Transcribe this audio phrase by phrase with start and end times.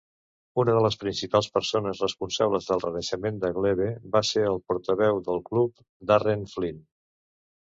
[0.61, 5.45] Una de les principals persones responsables del renaixement de Glebe va ser el portaveu del
[5.51, 5.77] club,
[6.13, 6.83] Darren Flynn.